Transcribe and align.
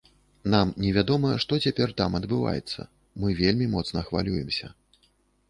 Нам 0.53 0.69
невядома, 0.85 1.33
што 1.43 1.59
цяпер 1.65 1.93
там 2.01 2.17
адбываецца, 2.21 2.87
мы 3.25 3.37
вельмі 3.43 3.69
моцна 3.77 3.99
хвалюемся. 4.11 4.73